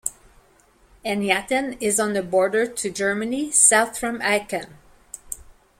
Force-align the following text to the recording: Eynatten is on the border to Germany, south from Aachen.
Eynatten 1.05 1.77
is 1.79 1.99
on 1.99 2.13
the 2.13 2.23
border 2.23 2.65
to 2.65 2.89
Germany, 2.89 3.51
south 3.51 3.99
from 3.99 4.19
Aachen. 4.23 4.77